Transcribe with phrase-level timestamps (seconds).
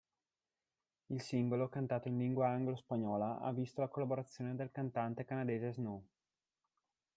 [1.11, 6.03] Il singolo, cantato in lingua anglo-spagnola, ha visto la collaborazione del cantante canadese Snow.